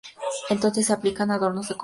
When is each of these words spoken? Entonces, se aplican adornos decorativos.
Entonces, 0.49 0.87
se 0.87 0.93
aplican 0.93 1.29
adornos 1.29 1.67
decorativos. 1.67 1.79